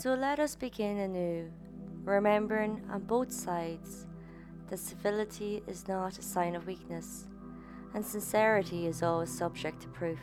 [0.00, 1.50] So let us begin anew,
[2.04, 4.06] remembering on both sides
[4.70, 7.26] that civility is not a sign of weakness,
[7.92, 10.18] and sincerity is always subject to proof.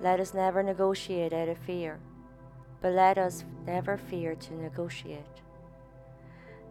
[0.00, 2.00] Let us never negotiate out of fear,
[2.80, 5.42] but let us never fear to negotiate.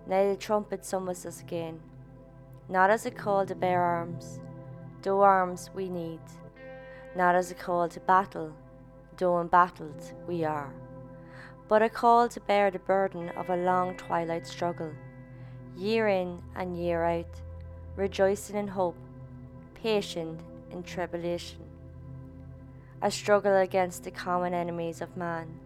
[0.07, 1.79] Now the trumpet summons us again,
[2.67, 4.39] not as a call to bear arms,
[5.03, 6.21] though arms we need,
[7.15, 8.55] not as a call to battle,
[9.17, 10.73] though embattled we are,
[11.67, 14.91] but a call to bear the burden of a long twilight struggle,
[15.75, 17.41] year in and year out,
[17.95, 18.97] rejoicing in hope,
[19.73, 20.39] patient
[20.71, 21.59] in tribulation.
[23.01, 25.59] A struggle against the common enemies of man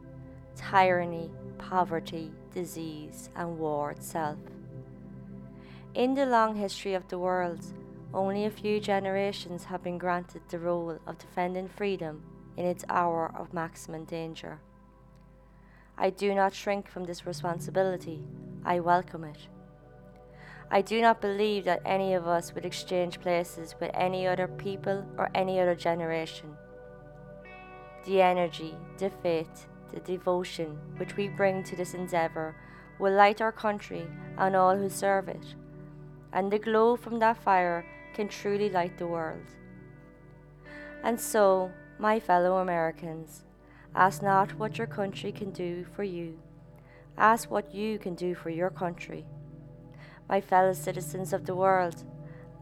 [0.56, 4.38] tyranny, poverty, disease, and war itself.
[5.94, 7.66] In the long history of the world,
[8.14, 12.22] only a few generations have been granted the role of defending freedom
[12.58, 14.60] in its hour of maximum danger.
[16.02, 18.24] I do not shrink from this responsibility,
[18.66, 19.38] I welcome it.
[20.72, 25.06] I do not believe that any of us would exchange places with any other people
[25.20, 26.58] or any other generation.
[28.08, 32.56] The energy, the faith, the devotion which we bring to this endeavour
[32.98, 34.08] will light our country
[34.40, 35.54] and all who serve it,
[36.34, 39.46] and the glow from that fire can truly light the world.
[41.04, 43.44] And so, my fellow Americans,
[43.96, 46.40] ask not what your country can do for you,
[47.18, 49.26] ask what you can do for your country.
[50.30, 52.04] My fellow citizens of the world,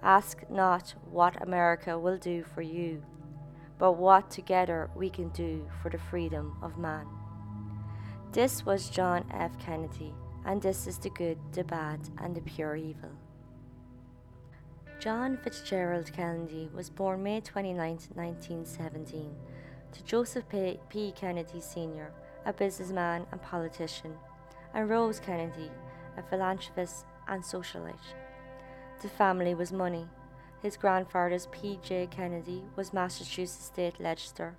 [0.02, 3.04] ask not what America will do for you,
[3.78, 7.06] but what together we can do for the freedom of man.
[8.32, 9.58] This was John F.
[9.60, 10.14] Kennedy,
[10.46, 13.12] and this is the good, the bad, and the pure evil.
[15.00, 17.78] John Fitzgerald Kennedy was born May 29,
[18.14, 19.34] 1917,
[19.92, 20.46] to Joseph
[20.90, 21.14] P.
[21.16, 22.12] Kennedy Sr.,
[22.46, 24.16] a businessman and politician,
[24.74, 25.72] and Rose Kennedy,
[26.18, 28.14] a philanthropist and socialite.
[29.02, 30.08] The family was money.
[30.62, 32.08] His grandfather's P.J.
[32.12, 34.58] Kennedy was Massachusetts state legislator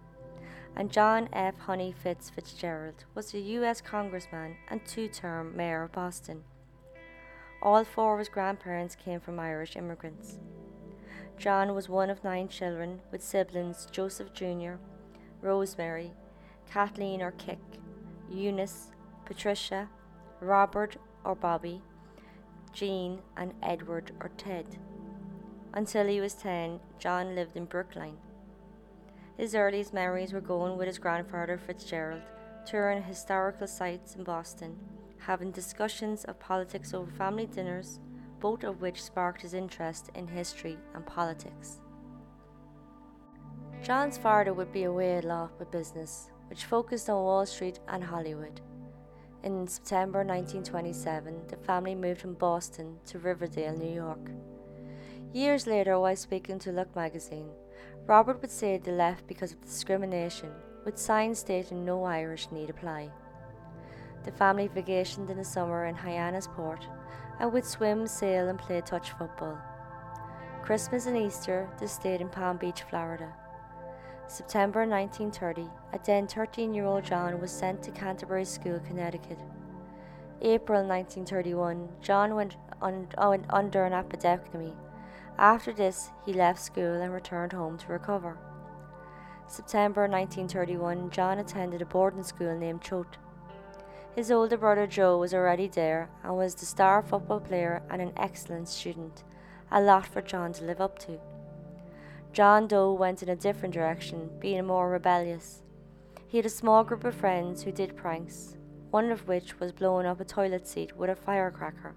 [0.76, 1.58] and John F.
[1.58, 3.80] Honey Fitz Fitzgerald was a U.S.
[3.80, 6.44] congressman and two term mayor of Boston.
[7.62, 10.38] All four of his grandparents came from Irish immigrants.
[11.36, 14.74] John was one of nine children with siblings Joseph Jr.,
[15.42, 16.12] Rosemary,
[16.70, 17.58] Kathleen or Kick,
[18.30, 18.90] Eunice,
[19.24, 19.88] Patricia,
[20.40, 21.82] Robert or Bobby,
[22.72, 24.78] Jean, and Edward or Ted.
[25.72, 28.18] Until he was 10, John lived in Brookline.
[29.36, 32.22] His earliest memories were going with his grandfather Fitzgerald,
[32.66, 34.78] touring historical sites in Boston,
[35.18, 38.00] having discussions of politics over family dinners,
[38.40, 41.80] both of which sparked his interest in history and politics.
[43.82, 48.04] John's father would be away a lot with business, which focused on Wall Street and
[48.04, 48.60] Hollywood.
[49.42, 54.30] In September 1927, the family moved from Boston to Riverdale, New York.
[55.32, 57.48] Years later, while speaking to Look magazine,
[58.06, 60.50] Robert would say they left because of discrimination,
[60.84, 63.10] with signs stating no Irish need apply.
[64.24, 66.82] The family vacationed in the summer in Hyannisport
[67.38, 69.56] and would swim, sail, and play touch football.
[70.62, 73.32] Christmas and Easter, they stayed in Palm Beach, Florida.
[74.30, 79.38] September 1930, a then 13 year old John was sent to Canterbury School, Connecticut.
[80.40, 84.72] April 1931, John went un- un- under an appendectomy
[85.40, 88.36] after this, he left school and returned home to recover.
[89.46, 93.16] September 1931, John attended a boarding school named Choate.
[94.14, 98.12] His older brother Joe was already there and was the star football player and an
[98.18, 99.24] excellent student,
[99.72, 101.18] a lot for John to live up to.
[102.32, 105.62] John Doe went in a different direction, being more rebellious.
[106.28, 108.56] He had a small group of friends who did pranks,
[108.92, 111.96] one of which was blowing up a toilet seat with a firecracker.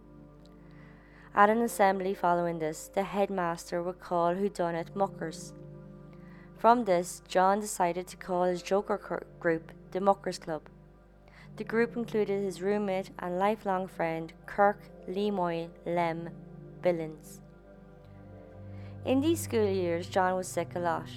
[1.36, 5.54] At an assembly following this, the headmaster would call who done it muckers.
[6.58, 10.64] From this, John decided to call his Joker group the Muckers Club.
[11.58, 16.30] The group included his roommate and lifelong friend Kirk LeMoyne Lem
[16.82, 17.43] Billings.
[19.06, 21.10] In these school years, John was sick a lot.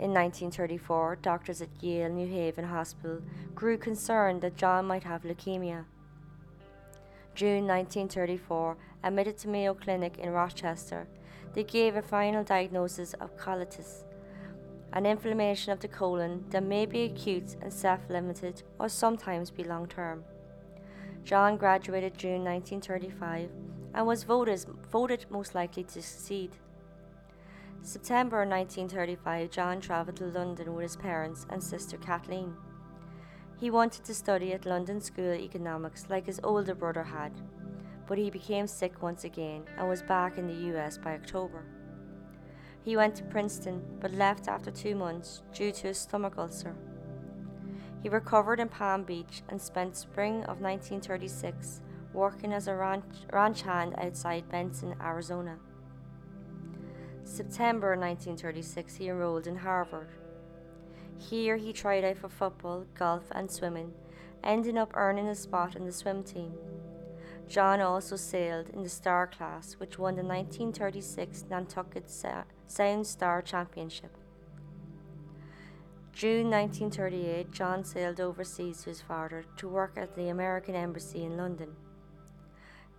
[0.00, 3.20] In 1934, doctors at Yale New Haven Hospital
[3.54, 5.84] grew concerned that John might have leukemia.
[7.36, 11.06] June 1934, admitted to Mayo Clinic in Rochester,
[11.54, 14.02] they gave a final diagnosis of colitis,
[14.92, 19.62] an inflammation of the colon that may be acute and self limited or sometimes be
[19.62, 20.24] long term.
[21.22, 23.48] John graduated June 1935
[23.94, 26.56] and was voted, voted most likely to succeed.
[27.84, 32.54] September 1935, John travelled to London with his parents and sister Kathleen.
[33.58, 37.32] He wanted to study at London School of Economics like his older brother had,
[38.06, 41.64] but he became sick once again and was back in the US by October.
[42.84, 46.76] He went to Princeton but left after two months due to a stomach ulcer.
[48.00, 51.80] He recovered in Palm Beach and spent spring of 1936
[52.12, 55.58] working as a ranch, ranch hand outside Benson, Arizona.
[57.24, 60.08] September 1936 he enrolled in Harvard.
[61.18, 63.92] Here he tried out for football, golf, and swimming,
[64.42, 66.52] ending up earning a spot in the swim team.
[67.48, 74.16] John also sailed in the Star class, which won the 1936 Nantucket Sound Star Championship.
[76.12, 81.36] June 1938, John sailed overseas to his father to work at the American Embassy in
[81.36, 81.74] London.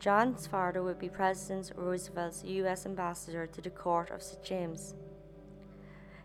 [0.03, 2.85] John's father would be President Roosevelt's U.S.
[2.85, 4.43] ambassador to the court of St.
[4.43, 4.95] James.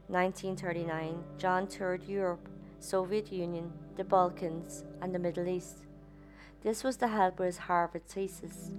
[0.09, 2.49] 1939, John toured Europe,
[2.81, 5.87] Soviet Union, the Balkans, and the Middle East.
[6.65, 8.73] This was to help with his Harvard thesis.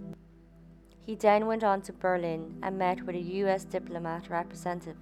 [1.05, 3.63] He then went on to Berlin and met with a U.S.
[3.63, 4.97] diplomat representative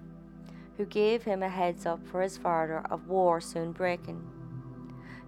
[0.77, 4.36] who gave him a heads up for his father of war soon breaking.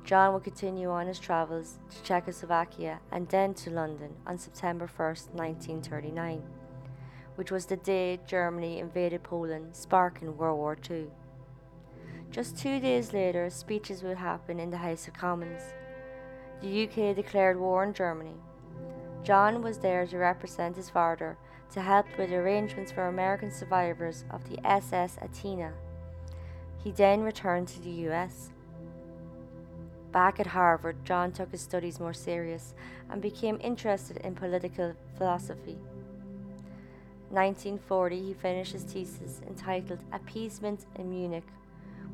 [0.04, 5.08] John would continue on his travels to Czechoslovakia and then to London on September 1,
[5.34, 6.42] 1939,
[7.36, 11.08] which was the day Germany invaded Poland, sparking World War II.
[12.32, 15.62] Just two days later, speeches would happen in the House of Commons.
[16.62, 18.36] The UK declared war on Germany.
[19.24, 21.38] John was there to represent his father
[21.72, 25.72] to help with arrangements for American survivors of the SS Athenia.
[26.84, 28.52] He then returned to the US.
[30.12, 32.74] Back at Harvard, John took his studies more serious
[33.12, 35.78] and became interested in political philosophy.
[37.30, 41.44] 1940, he finished his thesis entitled Appeasement in Munich,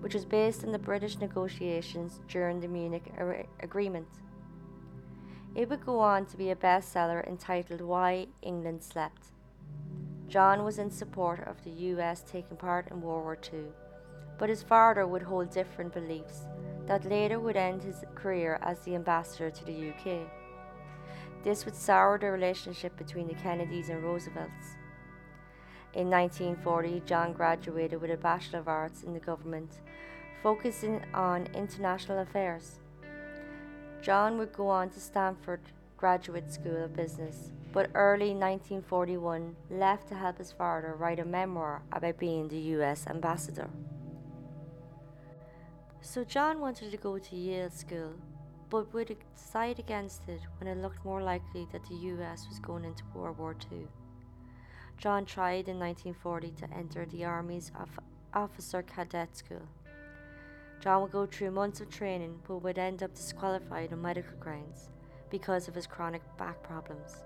[0.02, 3.06] which was based on the British negotiations during the Munich
[3.62, 4.08] Agreement.
[5.56, 9.28] It would go on to be a bestseller entitled Why England Slept.
[10.28, 13.68] John was in support of the US taking part in World War II,
[14.38, 16.46] but his father would hold different beliefs
[16.88, 20.28] that later would end his career as the ambassador to the UK.
[21.44, 24.78] This would sour the relationship between the Kennedys and Roosevelts.
[25.94, 29.80] In 1940, John graduated with a Bachelor of Arts in the government,
[30.44, 32.80] focusing on international affairs.
[34.02, 35.62] John would go on to Stanford
[35.98, 41.82] Graduate School of Business, but early 1941 left to help his father write a memoir
[41.92, 43.70] about being the US ambassador.
[46.06, 48.14] So John wanted to go to Yale School,
[48.70, 52.86] but would decide against it when it looked more likely that the US was going
[52.86, 53.88] into World War II.
[55.00, 57.72] John tried in 1940 to enter the Army's
[58.36, 59.68] Officer Cadet School.
[60.80, 64.90] John would go through months of training but would end up disqualified on medical grounds
[65.32, 67.24] because of his chronic back problems.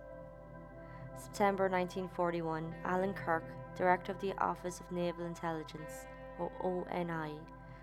[1.17, 3.43] September 1941, Alan Kirk,
[3.75, 6.07] Director of the Office of Naval Intelligence,
[6.39, 7.33] or ONI,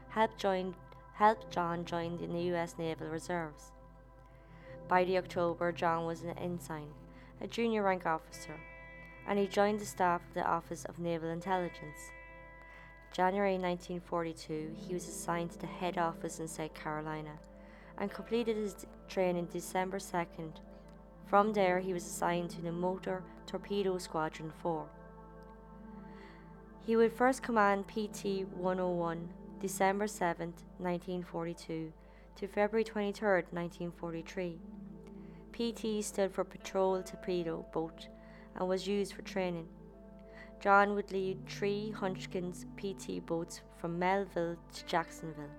[0.08, 0.74] helped join
[1.16, 3.72] helped John join the US Naval Reserves.
[4.86, 6.88] By the October, John was an ensign,
[7.40, 8.60] a junior rank officer,
[9.26, 12.10] and he joined the staff of the Office of Naval Intelligence.
[13.12, 17.38] January 1942, he was assigned to the head office in South Carolina
[17.96, 20.52] and completed his training December 2nd.
[21.26, 24.86] From there, he was assigned to the Motor Torpedo Squadron 4.
[26.84, 31.90] He would first command PT 101 December 7, 1942
[32.36, 34.58] to February 23, 1943.
[35.52, 38.08] PT stood for Patrol Torpedo Boat
[38.54, 39.66] and was used for training.
[40.60, 45.50] John would lead three Huckins PT boats from Melville to Jacksonville.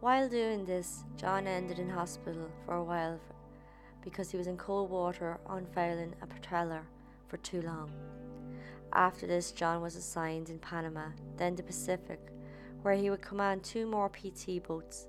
[0.00, 3.18] While doing this, John ended in hospital for a while
[4.02, 6.82] because he was in cold water unfailing a propeller
[7.28, 7.90] for too long.
[8.92, 12.20] After this, John was assigned in Panama, then the Pacific,
[12.82, 15.06] where he would command two more PT boats.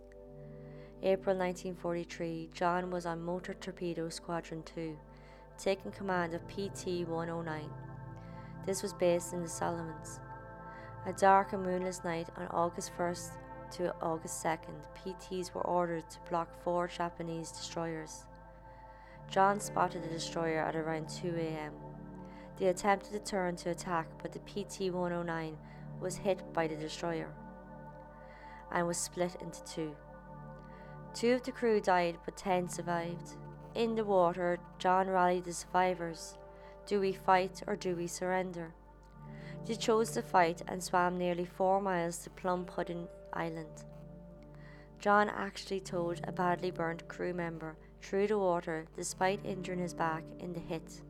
[1.03, 4.97] April 1943, John was on Motor Torpedo Squadron 2,
[5.57, 7.69] taking command of PT 109.
[8.65, 10.19] This was based in the Solomons.
[11.07, 13.31] A dark and moonless night on August 1st
[13.71, 18.25] to August 2nd, PTs were ordered to block four Japanese destroyers.
[19.29, 21.71] John spotted the destroyer at around 2 am.
[22.59, 25.57] They attempted to turn to attack, but the PT 109
[25.99, 27.33] was hit by the destroyer
[28.71, 29.95] and was split into two.
[31.13, 33.35] Two of the crew died, but ten survived.
[33.75, 36.37] In the water, John rallied the survivors.
[36.85, 38.73] Do we fight or do we surrender?
[39.65, 43.83] They chose to fight and swam nearly four miles to Plum Pudding Island.
[44.99, 50.23] John actually towed a badly burned crew member through the water despite injuring his back
[50.39, 51.01] in the hit.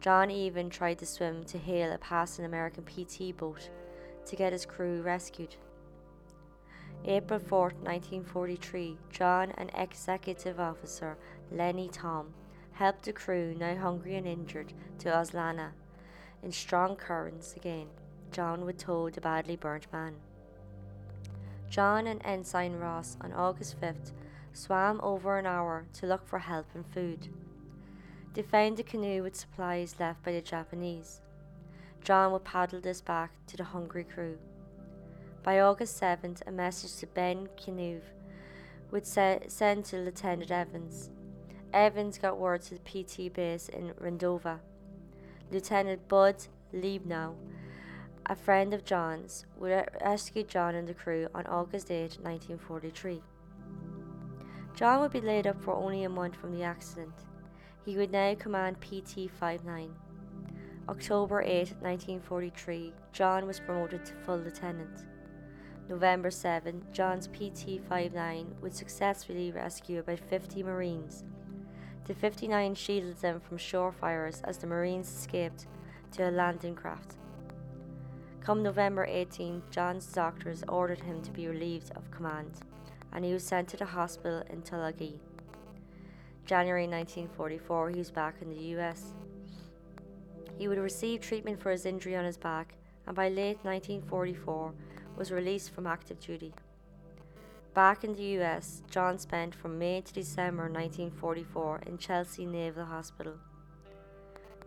[0.00, 3.70] John even tried to swim to hail a passing American PT boat
[4.26, 5.56] to get his crew rescued.
[7.06, 11.18] April 4, 1943, John and executive officer
[11.52, 12.32] Lenny Thom
[12.72, 15.72] helped the crew, now hungry and injured, to Olasana.
[16.42, 17.88] In strong currents again,
[18.32, 20.14] John would tow the badly burnt man.
[21.68, 24.12] John and Ensign Ross on August 5th
[24.54, 27.28] swam over an hour to look for help and food.
[28.32, 31.20] They found a canoe with supplies left by the Japanese.
[32.02, 34.38] John would paddle this back to the hungry crew.
[35.44, 38.00] By August 7th, a message to Ben Kevu
[38.90, 41.10] would se- send to Lieutenant Evans.
[41.70, 44.60] Evans got word to the PT base in Rendova.
[45.52, 47.34] Lieutenant Bud Liebenow,
[48.24, 53.22] a friend of John's, would rescue John and the crew on August 8, 1943.
[54.74, 57.12] John would be laid up for only a month from the accident.
[57.84, 59.94] He would now command PT 59.
[60.88, 65.04] October 8, 1943, John was promoted to full lieutenant.
[65.88, 71.24] November 7, John's PT 59 would successfully rescue about 50 Marines.
[72.06, 75.66] The 59 shielded them from shore fires as the Marines escaped
[76.12, 77.16] to a landing craft.
[78.40, 82.60] Come November 18, John's doctors ordered him to be relieved of command,
[83.12, 85.18] and he was sent to the hospital in Tulagi.
[86.46, 89.14] January 1944, he was back in the US.
[90.58, 92.74] He would receive treatment for his injury on his back,
[93.06, 94.72] and by late 1944,
[95.16, 96.52] was released from active duty.
[97.74, 103.34] Back in the US, John spent from May to December 1944 in Chelsea Naval Hospital.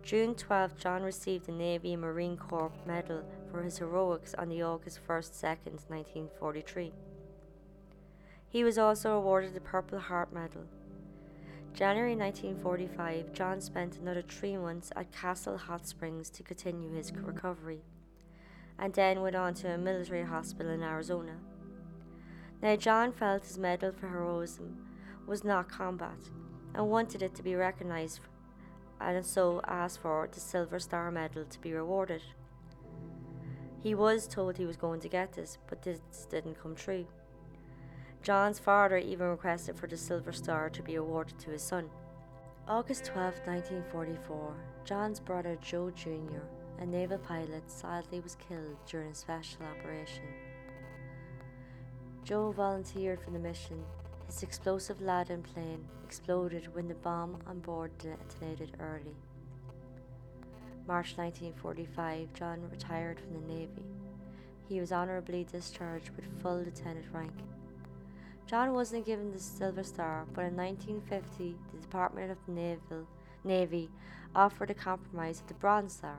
[0.02, 4.62] June 12, John received the Navy and Marine Corps Medal for his heroics on the
[4.62, 6.92] August 1st 2nd, 1943.
[8.48, 10.64] He was also awarded the Purple Heart Medal.
[11.74, 17.82] January 1945, John spent another three months at Castle Hot Springs to continue his recovery
[18.78, 21.36] and then went on to a military hospital in Arizona.
[22.62, 24.78] Now, John felt his medal for heroism
[25.26, 26.18] was not combat
[26.74, 28.20] and wanted it to be recognised,
[29.00, 32.22] and so asked for the Silver Star Medal to be rewarded.
[33.80, 37.06] He was told he was going to get this, but this didn't come true.
[38.22, 41.88] John's father even requested for the Silver Star to be awarded to his son.
[42.66, 44.54] August 12, 1944,
[44.84, 50.22] John's brother Joe Jr a naval pilot sadly was killed during a special operation.
[52.24, 53.82] Joe volunteered for the mission.
[54.26, 59.16] His explosive laden plane exploded when the bomb on board detonated early.
[60.86, 63.84] March 1945, John retired from the Navy.
[64.68, 67.32] He was honorably discharged with full lieutenant rank.
[68.46, 73.06] John wasn't given the Silver Star, but in 1950, the Department of the Naval,
[73.44, 73.90] Navy
[74.34, 76.18] offered a compromise of the Bronze Star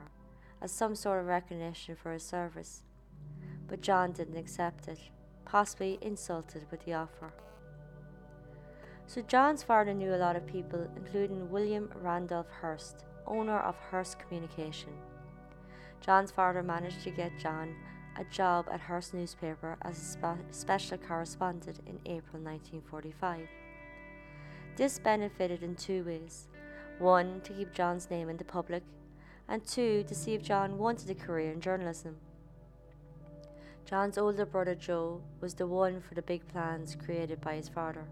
[0.60, 2.82] as some sort of recognition for his service.
[3.68, 4.98] But John didn't accept it,
[5.44, 7.32] possibly insulted with the offer.
[9.06, 14.18] So John's father knew a lot of people, including William Randolph Hearst, owner of Hearst
[14.18, 14.92] Communication.
[16.00, 17.74] John's father managed to get John
[18.16, 23.48] a job at Hearst newspaper as a spe- special correspondent in April 1945.
[24.76, 26.48] This benefited in two ways.
[26.98, 28.82] One, to keep John's name in the public,
[29.50, 32.16] and two, to see if John wanted a career in journalism.
[33.84, 38.04] John's older brother Joe was the one for the big plans created by his father.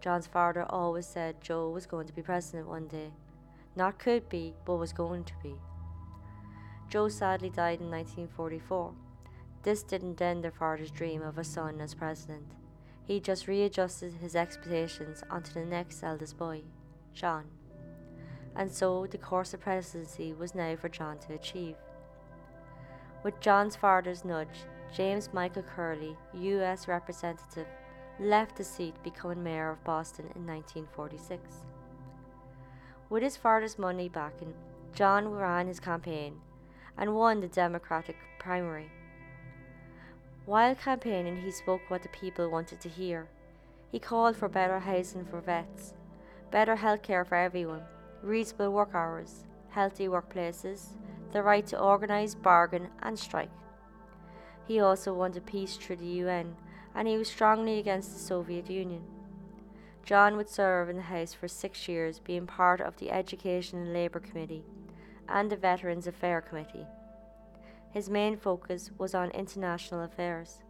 [0.00, 3.12] John's father always said Joe was going to be president one day.
[3.76, 5.54] Not could be, but was going to be.
[6.88, 8.92] Joe sadly died in 1944.
[9.62, 12.56] This didn't end their father's dream of a son as president.
[13.04, 16.62] He just readjusted his expectations onto the next eldest boy,
[17.14, 17.44] John
[18.56, 21.76] and so the course of presidency was now for John to achieve.
[23.22, 24.64] With John's father's nudge,
[24.94, 26.88] James Michael Curley, U.S.
[26.88, 27.66] Representative,
[28.18, 31.40] left the seat, becoming mayor of Boston in 1946.
[33.08, 34.54] With his father's money backing,
[34.94, 36.40] John ran his campaign
[36.98, 38.90] and won the Democratic primary.
[40.46, 43.28] While campaigning, he spoke what the people wanted to hear.
[43.92, 45.94] He called for better housing for vets,
[46.50, 47.82] better health care for everyone,
[48.22, 50.88] reasonable work hours, healthy workplaces,
[51.32, 53.50] the right to organise, bargain, and strike.
[54.66, 56.56] He also wanted peace through the UN,
[56.94, 59.02] and he was strongly against the Soviet Union.
[60.04, 63.92] John would serve in the House for six years, being part of the Education and
[63.92, 64.64] Labour Committee
[65.28, 66.86] and the Veterans Affairs Committee.
[67.92, 70.62] His main focus was on international affairs.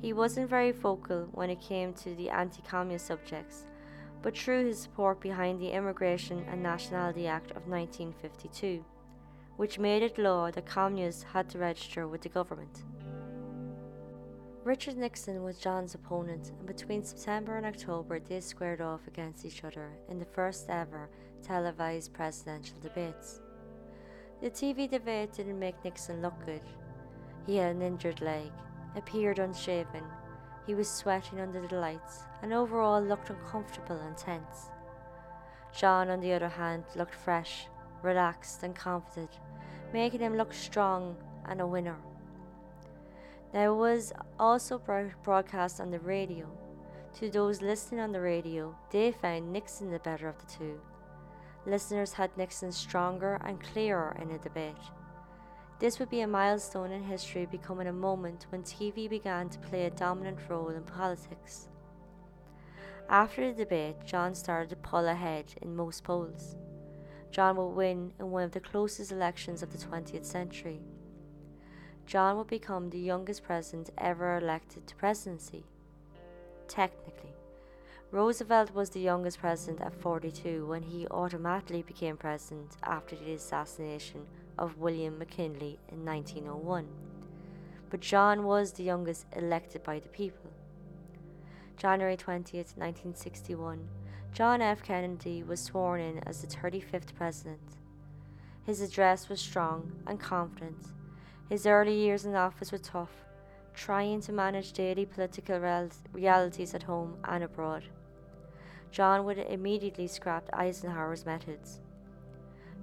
[0.00, 3.64] He wasn't very vocal when it came to the anti communist subjects,
[4.22, 8.84] but through his support behind the Immigration and Nationality Act of 1952,
[9.56, 12.84] which made it law that communists had to register with the government.
[14.64, 19.62] Richard Nixon was John's opponent, and between September and October they squared off against each
[19.62, 21.08] other in the first ever
[21.40, 23.40] televised presidential debates.
[24.42, 26.62] The TV debate didn't make Nixon look good.
[27.46, 28.50] He had an injured leg,
[28.96, 30.02] appeared unshaven,
[30.66, 34.70] he was sweating under the lights, and overall looked uncomfortable and tense.
[35.76, 37.68] John, on the other hand, looked fresh,
[38.02, 39.30] relaxed, and confident,
[39.92, 41.96] making him look strong and a winner.
[43.54, 44.78] Now, it was also
[45.22, 46.46] broadcast on the radio.
[47.20, 50.80] To those listening on the radio, they found Nixon the better of the two.
[51.64, 54.74] Listeners had Nixon stronger and clearer in a debate.
[55.78, 59.84] This would be a milestone in history, becoming a moment when TV began to play
[59.84, 61.68] a dominant role in politics.
[63.10, 66.56] After the debate, John started to pull ahead in most polls.
[67.30, 70.80] John would win in one of the closest elections of the 20th century.
[72.06, 75.64] John would become the youngest president ever elected to presidency.
[76.68, 77.34] Technically,
[78.12, 84.26] Roosevelt was the youngest president at 42 when he automatically became president after the assassination
[84.58, 86.86] of William McKinley in 1901.
[87.90, 90.50] But John was the youngest elected by the people.
[91.76, 93.86] January 20th, 1961,
[94.32, 94.82] John F.
[94.82, 97.60] Kennedy was sworn in as the 35th president.
[98.64, 100.88] His address was strong and confident.
[101.48, 103.24] His early years in office were tough,
[103.74, 107.84] trying to manage daily political realities at home and abroad.
[108.90, 111.80] John would immediately scrap Eisenhower's methods.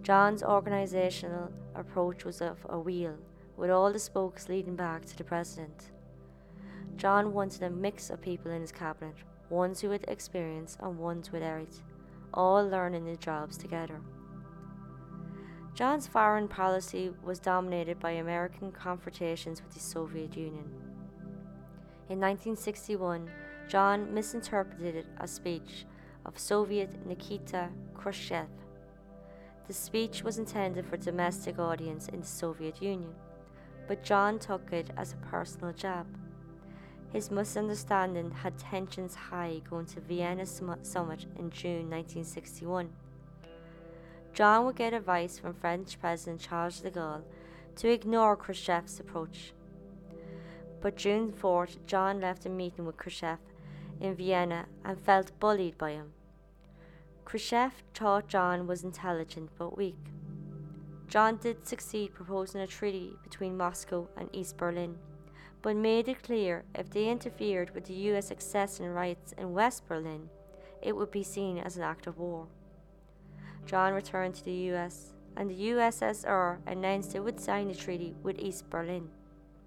[0.04, 3.16] John's organisational approach was of a wheel,
[3.56, 5.92] with all the spokes leading back to the president.
[6.98, 9.16] John wanted a mix of people in his cabinet,
[9.50, 11.70] ones who had experience and ones without,
[12.34, 14.02] all learning the jobs together.
[15.74, 20.70] John's foreign policy was dominated by American confrontations with the Soviet Union.
[22.10, 23.30] In 1961,
[23.70, 25.86] John misinterpreted a speech
[26.26, 28.50] of Soviet Nikita Khrushchev
[29.68, 33.14] the speech was intended for domestic audience in the Soviet Union,
[33.88, 36.06] but John took it as a personal jab.
[37.14, 42.90] His misunderstanding had tensions high going to Vienna summit in June 1961.
[44.34, 47.24] John would get advice from French President Charles de Gaulle
[47.76, 49.54] to ignore Khrushchev's approach.
[50.82, 53.38] But June 4th, John left a meeting with Khrushchev
[54.02, 56.14] in Vienna and felt bullied by him.
[57.26, 59.98] Khrushchev thought John was intelligent but weak.
[61.08, 64.98] John did succeed proposing a treaty between Moscow and East Berlin,
[65.62, 70.30] but made it clear if they interfered with the US accession rights in West Berlin,
[70.82, 72.48] it would be seen as an act of war.
[73.66, 78.40] John returned to the US, and the USSR announced it would sign the treaty with
[78.40, 79.10] East Berlin.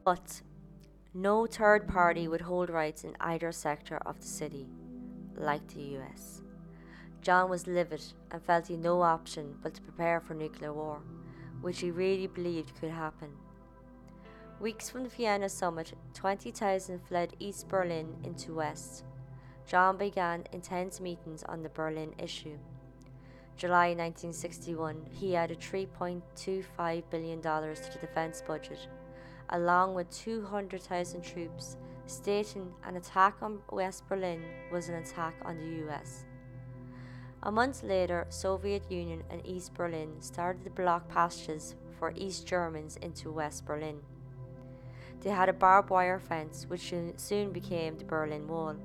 [0.05, 0.42] But
[1.14, 4.69] no third party would hold rights in either sector of the city,
[5.35, 6.36] like the US.
[7.26, 11.00] John was livid and felt he had no option but to prepare for nuclear war,
[11.60, 13.32] which he really believed could happen.
[14.60, 19.02] Weeks from the Vienna summit, 20,000 fled East Berlin into West.
[19.66, 22.58] John began intense meetings on the Berlin issue.
[23.56, 28.86] July 1961, he added $3.25 billion to the defense budget,
[29.48, 35.88] along with 200,000 troops, stating an attack on West Berlin was an attack on the
[35.88, 36.24] US.
[37.42, 42.96] A month later, Soviet Union and East Berlin started to block passages for East Germans
[42.96, 44.01] into West Berlin.
[45.20, 48.77] They had a barbed wire fence which soon became the Berlin Wall.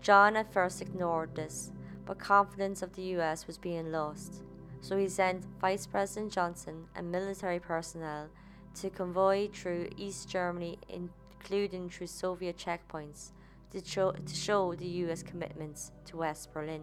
[0.00, 1.72] John at first ignored this,
[2.06, 4.42] but confidence of the US was being lost,
[4.80, 8.28] so he sent Vice President Johnson and military personnel
[8.76, 13.32] to convoy through East Germany, including through Soviet checkpoints,
[13.72, 16.82] to show, to show the US commitments to West Berlin.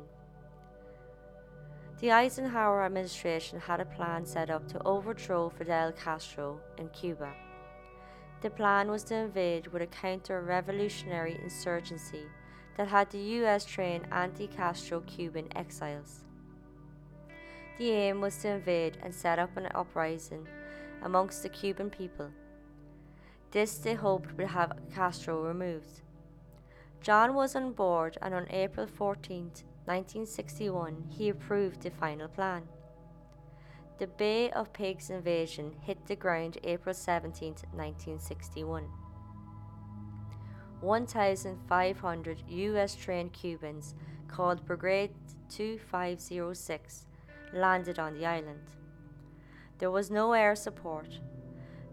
[2.01, 7.31] The Eisenhower administration had a plan set up to overthrow Fidel Castro in Cuba.
[8.41, 12.25] The plan was to invade with a counter revolutionary insurgency
[12.75, 16.25] that had the US train anti Castro Cuban exiles.
[17.77, 20.45] The aim was to invade and set up an uprising
[21.01, 22.29] amongst the Cuban people.
[23.51, 26.01] This they hoped would have Castro removed.
[27.01, 32.63] John was on board, and on April 14th, 1961, he approved the final plan.
[33.97, 38.89] The Bay of Pigs invasion hit the ground April 17, 1961.
[40.81, 43.95] 1,500 US trained Cubans
[44.27, 45.13] called Brigade
[45.49, 47.05] 2506
[47.53, 48.59] landed on the island.
[49.77, 51.07] There was no air support.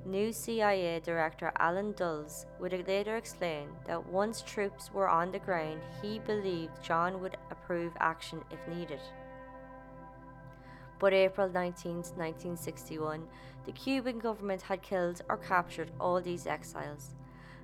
[0.05, 5.81] New CIA Director Allen Dulles would later explain that once troops were on the ground,
[6.03, 8.99] he believed John would approve action if needed.
[10.99, 13.29] But April 19, 1961,
[13.65, 17.15] the Cuban government had killed or captured all these exiles,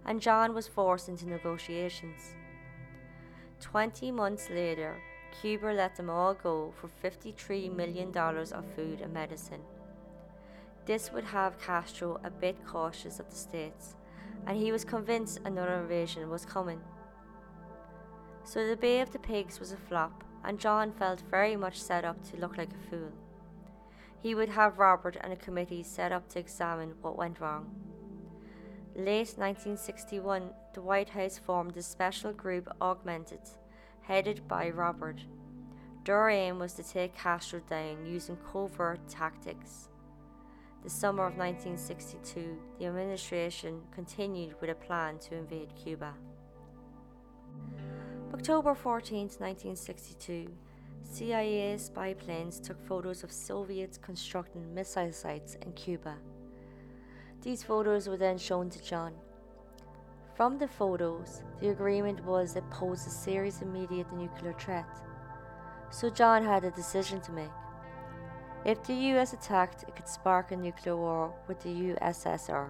[0.06, 2.34] and John was forced into negotiations.
[3.60, 5.02] Twenty months later,
[5.40, 9.62] Cuba let them all go for $53 million of food and medicine.
[10.88, 13.94] This would have Castro a bit cautious of the States,
[14.46, 16.80] and he was convinced another invasion was coming.
[18.42, 22.06] So the Bay of the Pigs was a flop, and John felt very much set
[22.06, 23.12] up to look like a fool.
[24.22, 27.68] He would have Robert and a committee set up to examine what went wrong.
[28.96, 33.42] Late 1961, the White House formed a special group augmented,
[34.00, 35.20] headed by Robert.
[36.06, 39.90] Their aim was to take Castro down using covert tactics.
[40.82, 46.14] The summer of 1962, the administration continued with a plan to invade Cuba.
[48.32, 50.48] October 14, 1962,
[51.02, 56.14] CIA spy planes took photos of Soviets constructing missile sites in Cuba.
[57.42, 59.14] These photos were then shown to John.
[60.36, 64.88] From the photos, the agreement was it posed a serious immediate nuclear threat.
[65.90, 67.50] So John had a decision to make.
[68.68, 72.68] If the US attacked, it could spark a nuclear war with the USSR.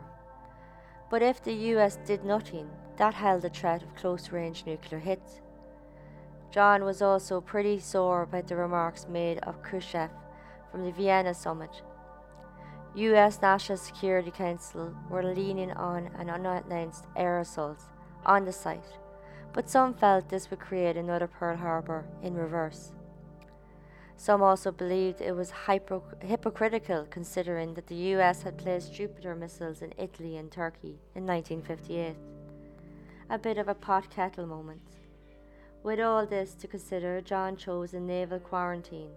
[1.11, 5.41] But if the US did nothing, that held the threat of close range nuclear hits.
[6.53, 10.11] John was also pretty sore about the remarks made of Khrushchev
[10.71, 11.83] from the Vienna summit.
[12.95, 17.83] US National Security Council were leaning on an unannounced air assault
[18.25, 18.99] on the site,
[19.53, 22.93] but some felt this would create another Pearl Harbor in reverse.
[24.21, 29.81] Some also believed it was hypo- hypocritical considering that the US had placed Jupiter missiles
[29.81, 32.17] in Italy and Turkey in 1958.
[33.31, 34.83] A bit of a pot kettle moment.
[35.85, 39.13] With all this to consider, John chose a naval quarantine.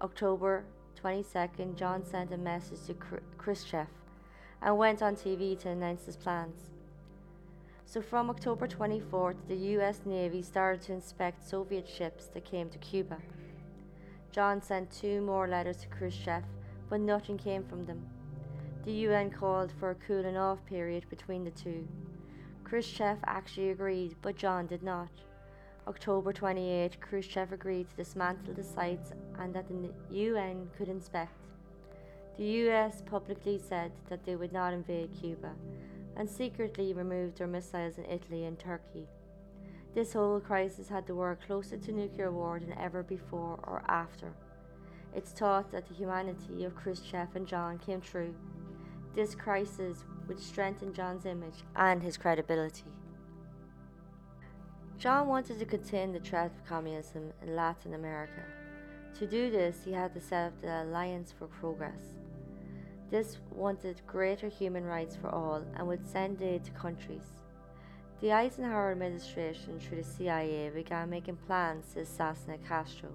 [0.00, 0.64] October
[1.02, 2.94] 22nd, John sent a message to
[3.36, 3.88] Khrushchev
[4.62, 6.70] and went on TV to announce his plans.
[7.84, 12.78] So from October 24th, the US Navy started to inspect Soviet ships that came to
[12.78, 13.18] Cuba.
[14.34, 16.42] John sent two more letters to Khrushchev,
[16.90, 18.04] but nothing came from them.
[18.84, 21.86] The UN called for a cooling off period between the two.
[22.64, 25.10] Khrushchev actually agreed, but John did not.
[25.86, 31.46] October 28, Khrushchev agreed to dismantle the sites and that the UN could inspect.
[32.36, 35.52] The US publicly said that they would not invade Cuba
[36.16, 39.06] and secretly removed their missiles in Italy and Turkey.
[39.94, 44.32] This whole crisis had the world closer to nuclear war than ever before or after.
[45.14, 48.34] It's thought that the humanity of Khrushchev and John came true.
[49.14, 52.90] This crisis would strengthen John's image and his credibility.
[54.98, 58.42] John wanted to contain the threat of communism in Latin America.
[59.20, 62.16] To do this, he had to set up the Alliance for Progress.
[63.12, 67.43] This wanted greater human rights for all and would send aid to countries
[68.20, 73.10] the Eisenhower administration, through the CIA, began making plans to assassinate Castro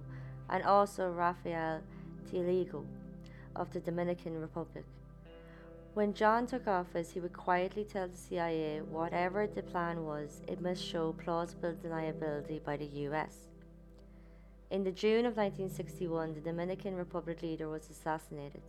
[0.49, 1.81] and also Rafael
[2.29, 2.85] Trujillo
[3.55, 4.85] of the Dominican Republic.
[5.95, 10.61] When John took office, he would quietly tell the CIA whatever the plan was, it
[10.61, 13.47] must show plausible deniability by the US.
[14.69, 18.61] In the June of 1961, the Dominican Republic leader was assassinated.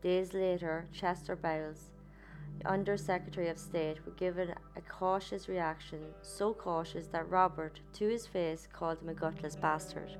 [0.00, 1.90] Days later, Chester Bowles,
[2.64, 8.26] under Secretary of State were given a cautious reaction, so cautious that Robert, to his
[8.26, 10.16] face, called him a gutless bastard.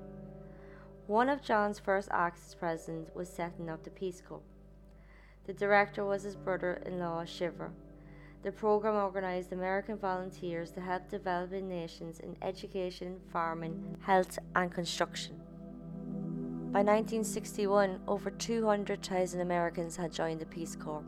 [1.07, 4.43] One of John's first acts as president was setting up the Peace Corps.
[5.47, 7.73] The director was his brother in law, Shriver.
[8.43, 15.41] The program organized American volunteers to help developing nations in education, farming, health, and construction.
[16.71, 21.03] By 1961, over 200,000 Americans had joined the Peace Corps.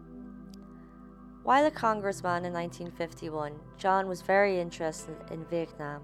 [1.42, 6.03] While a congressman in 1951, John was very interested in Vietnam.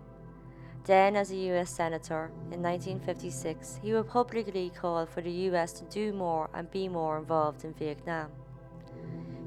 [0.85, 5.85] Then, as a US Senator in 1956, he would publicly call for the US to
[5.85, 8.31] do more and be more involved in Vietnam.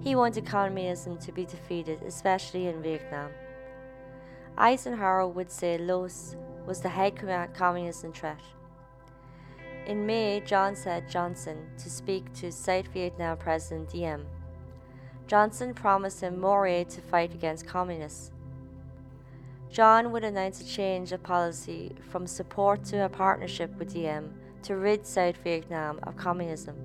[0.01, 3.31] He wanted communism to be defeated, especially in Vietnam.
[4.57, 6.35] Eisenhower would say Laos
[6.67, 7.17] was the head
[7.55, 8.41] communism threat.
[9.87, 14.27] In May, John sent Johnson to speak to South Vietnam President Diem.
[15.29, 18.31] Johnson promised him more aid to fight against communists.
[19.71, 24.75] John would announce a change of policy from support to a partnership with Diem to
[24.75, 26.75] rid South Vietnam of communism.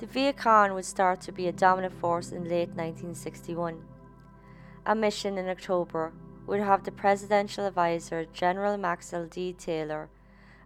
[0.00, 3.84] The Viet Cong would start to be a dominant force in late 1961.
[4.84, 6.12] A mission in October
[6.48, 9.52] would have the presidential advisor General Maxwell D.
[9.52, 10.08] Taylor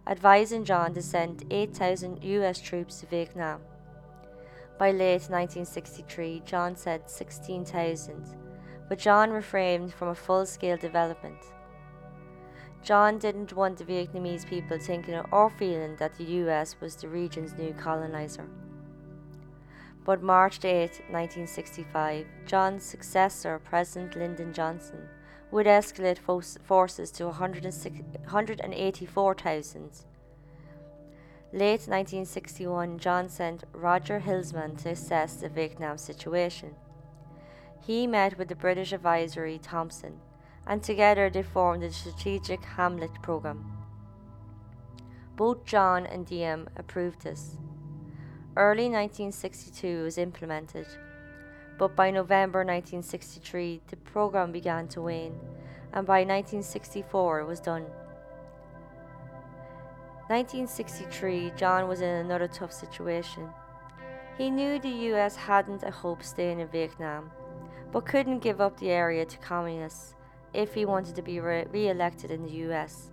[0.07, 3.61] advising John to send 8,000 US troops to Vietnam.
[4.77, 8.35] By late 1963, John said 16,000,
[8.87, 11.39] but John refrained from a full scale development.
[12.83, 17.57] John didn't want the Vietnamese people thinking or feeling that the US was the region's
[17.57, 18.47] new colonizer.
[20.05, 25.09] But March 8, 1965, John's successor, President Lyndon Johnson,
[25.51, 30.05] would escalate forces to 184,000.
[31.57, 36.75] Late 1961, John sent Roger Hilsman to assess the Vietnam situation.
[37.81, 40.19] He met with the British advisory Thompson,
[40.67, 43.75] and together they formed the Strategic Hamlet Programme.
[45.35, 47.57] Both John and Diem approved this.
[48.55, 50.85] Early 1962 was implemented,
[51.79, 55.39] but by November 1963 the program began to wane,
[55.91, 57.87] and by 1964 it was done.
[60.29, 63.49] 1963, John was in another tough situation.
[64.37, 67.31] He knew the US hadn't a hope staying in Vietnam,
[67.93, 70.15] but couldn't give up the area to communists
[70.53, 73.11] if he wanted to be re elected in the US.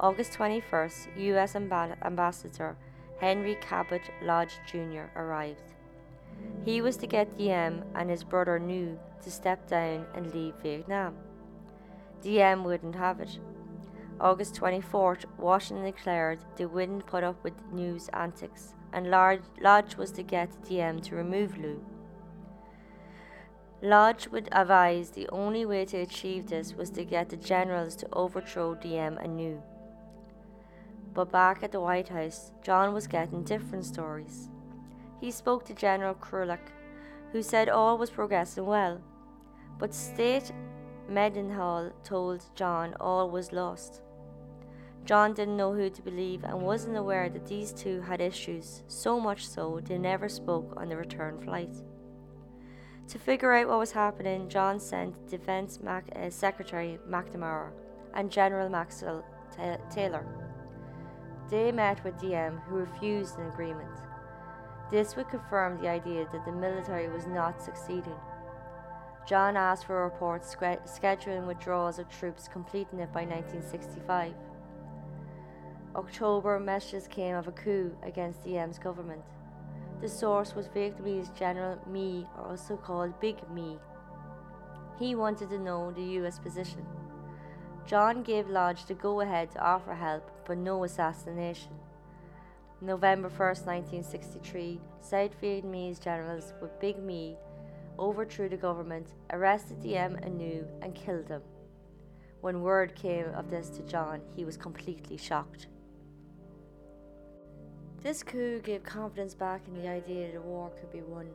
[0.00, 2.76] August 21st, US Ambassador
[3.18, 5.12] Henry Cabot Lodge Jr.
[5.14, 5.74] arrived.
[6.64, 11.18] He was to get Diem and his brother Nhu to step down and leave Vietnam.
[12.22, 13.38] Diem wouldn't have it.
[14.20, 20.22] August 24th, Washington declared they wouldn't put up with Nhu's antics, and Lodge was to
[20.22, 21.82] get Diem to remove Lou.
[23.82, 28.08] Lodge would advise the only way to achieve this was to get the generals to
[28.12, 29.62] overthrow Diem and Nhu.
[31.14, 34.50] But back at the White House, John was getting different stories.
[35.18, 36.72] He spoke to General Krulak,
[37.32, 39.00] who said all was progressing well,
[39.78, 40.52] but State
[41.08, 44.02] Mendenhall told John all was lost.
[45.10, 49.18] John didn't know who to believe and wasn't aware that these two had issues, so
[49.18, 51.74] much so they never spoke on the return flight.
[53.08, 57.72] To figure out what was happening, John sent Defense Mac- uh, Secretary McNamara
[58.14, 59.24] and General Maxwell
[59.90, 60.24] Taylor
[61.48, 63.90] they met with Diem, who refused an agreement.
[64.92, 68.14] This would confirm the idea that the military was not succeeding.
[69.26, 74.34] John asked for a report scheduling withdrawals of troops, completing it by 1965.
[75.96, 79.22] October messages came of a coup against the Diem's government.
[80.00, 83.80] The source was Vietnamese General Minh, also called Big Minh.
[84.98, 86.86] He wanted to know the US position.
[87.86, 91.72] John gave Lodge the go ahead to offer help, but no assassination.
[92.80, 97.36] November 1, 1963, South Vietnamese generals with Big Minh
[97.98, 101.42] overthrew the government, arrested Diem Nhu, and killed him.
[102.40, 105.66] When word came of this to John, he was completely shocked.
[108.02, 111.28] This coup gave confidence back in the idea that a war could be won.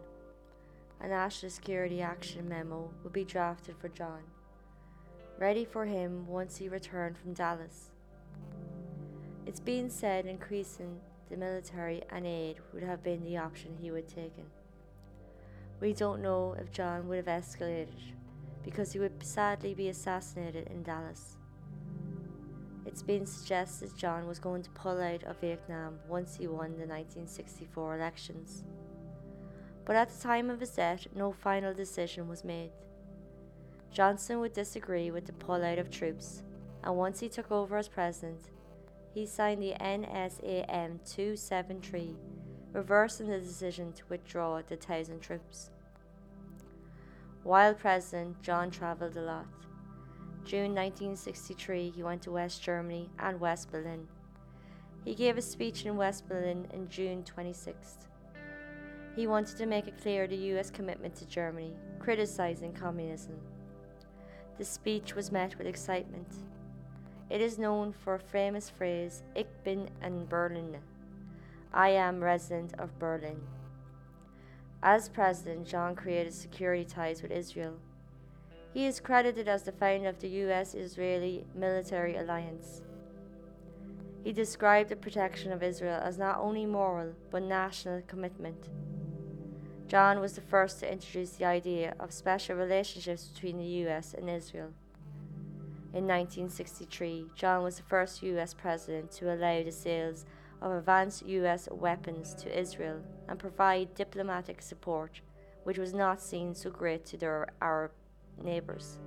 [1.02, 4.22] A national security action memo would be drafted for John
[5.38, 7.92] ready for him once he returned from Dallas.
[9.46, 11.00] It's been said increasing
[11.30, 14.46] the military and aid would have been the option he would have taken.
[15.82, 17.90] We don't know if John would have escalated
[18.64, 21.38] because he would sadly be assassinated in Dallas.
[22.86, 26.86] It's been suggested John was going to pull out of Vietnam once he won the
[26.86, 28.64] 1964 elections.
[29.86, 32.72] But at the time of his death, no final decision was made.
[33.92, 36.44] Johnson would disagree with the pullout of troops,
[36.84, 38.50] and once he took over as president,
[39.14, 42.16] he signed the NSAM 273,
[42.74, 45.70] reversing the decision to withdraw the thousand troops.
[47.44, 49.46] While president, John travelled a lot.
[50.46, 54.08] June 1963, he went to West Germany and West Berlin.
[55.04, 58.06] He gave a speech in West Berlin on June 26th.
[59.16, 63.40] He wanted to make it clear the US commitment to Germany, criticizing communism.
[64.60, 66.32] The speech was met with excitement.
[67.32, 70.78] It is known for a famous phrase, Ich bin in Berlin.
[71.74, 73.42] I am resident of Berlin.
[74.84, 77.78] As president, John created security ties with Israel.
[78.76, 82.82] He is credited as the founder of the US Israeli military alliance.
[84.22, 88.68] He described the protection of Israel as not only moral but national commitment.
[89.88, 94.30] John was the first to introduce the idea of special relationships between the US and
[94.30, 94.74] Israel.
[95.94, 100.26] In 1963, John was the first US president to allow the sales
[100.62, 105.22] of advanced US weapons to Israel and provide diplomatic support,
[105.64, 107.92] which was not seen so great to their Arab
[108.44, 109.00] neighbours.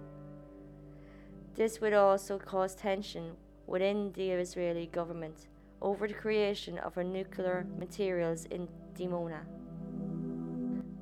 [1.55, 3.33] This would also cause tension
[3.67, 5.49] within the Israeli government
[5.83, 9.41] over the creation of a nuclear materials in Dimona.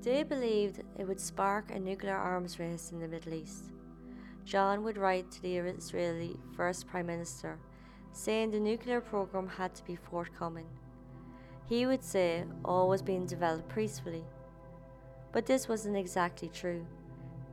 [0.02, 3.72] They believed it would spark a nuclear arms race in the Middle East.
[4.44, 7.58] John would write to the Israeli First Prime Minister
[8.12, 10.66] saying the nuclear program had to be forthcoming.
[11.68, 14.24] He would say all was being developed peacefully.
[15.32, 16.86] But this wasn't exactly true.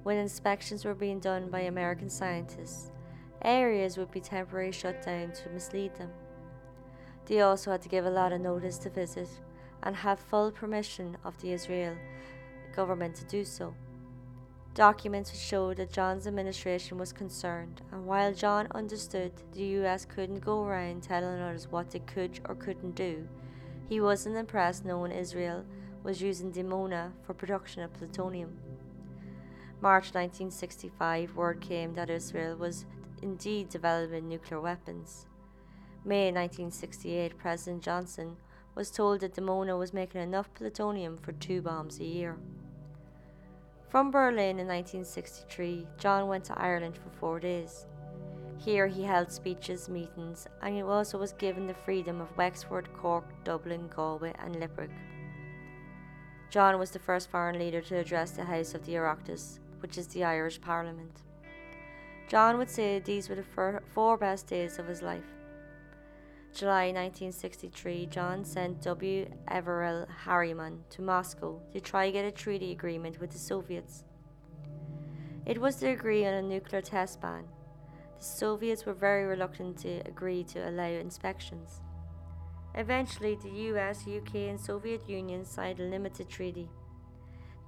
[0.03, 2.91] When inspections were being done by American scientists,
[3.41, 6.11] areas would be temporarily shut down to mislead them.
[7.25, 9.29] They also had to give a lot of notice to visit
[9.81, 11.95] and have full permission of the Israel
[12.75, 13.73] government to do so.
[14.73, 20.63] Documents showed that John's administration was concerned, and while John understood the US couldn't go
[20.63, 23.25] around telling others what they could or couldn't do,
[23.87, 25.63] he wasn't impressed knowing Israel
[26.03, 28.57] was using Dimona for production of plutonium.
[29.83, 32.85] March 1965, word came that Israel was
[33.21, 35.25] indeed developing nuclear weapons.
[36.05, 38.37] May 1968, President Johnson
[38.75, 42.37] was told that Dimona was making enough plutonium for two bombs a year.
[43.89, 47.85] From Berlin in 1963, John went to Ireland for four days.
[48.59, 53.25] Here he held speeches, meetings, and he also was given the freedom of Wexford, Cork,
[53.43, 54.91] Dublin, Galway, and Limerick.
[56.49, 60.07] John was the first foreign leader to address the House of the Oireachtas, which is
[60.07, 61.21] the Irish Parliament.
[62.29, 65.35] John would say these were the four best days of his life.
[66.53, 69.29] July 1963, John sent W.
[69.49, 74.05] Averell Harriman to Moscow to try to get a treaty agreement with the Soviets.
[75.45, 77.43] It was to agree on a nuclear test ban.
[78.19, 81.81] The Soviets were very reluctant to agree to allow inspections.
[82.75, 86.69] Eventually, the US, UK, and Soviet Union signed a limited treaty.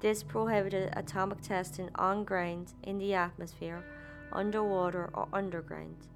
[0.01, 3.83] This prohibited atomic testing on ground, in the atmosphere,
[4.31, 6.07] underwater, or underground.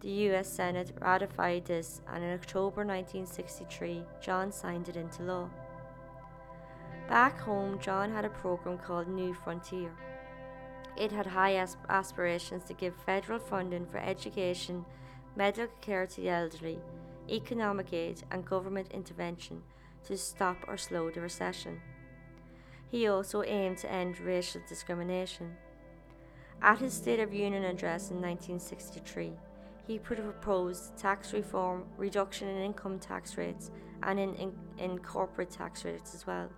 [0.00, 5.50] The US Senate ratified this, and in October 1963, John signed it into law.
[7.08, 9.92] Back home, John had a program called New Frontier.
[10.96, 14.84] It had high aspirations to give federal funding for education,
[15.36, 16.78] medical care to the elderly,
[17.28, 19.62] economic aid, and government intervention
[20.04, 21.80] to stop or slow the recession.
[22.90, 25.56] He also aimed to end racial discrimination.
[26.60, 29.32] At his State of Union address in 1963,
[29.86, 33.70] he proposed tax reform, reduction in income tax rates,
[34.02, 36.48] and in, in, in corporate tax rates as well.